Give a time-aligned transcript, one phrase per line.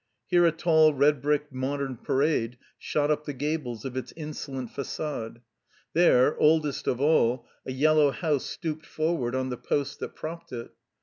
[0.25, 5.41] Here a tall, red brick modem Parade shot up the gables of its insolent fagade.
[5.93, 10.71] There, oldest of all, a yellow house stooped forward on the posts that propped it.